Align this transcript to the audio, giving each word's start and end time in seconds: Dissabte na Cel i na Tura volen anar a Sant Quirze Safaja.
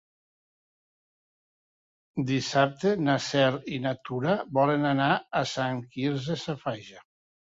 Dissabte 2.29 2.93
na 3.07 3.17
Cel 3.25 3.57
i 3.75 3.77
na 3.83 3.91
Tura 4.09 4.33
volen 4.61 4.87
anar 4.93 5.11
a 5.41 5.43
Sant 5.53 5.83
Quirze 5.93 6.39
Safaja. 6.45 7.05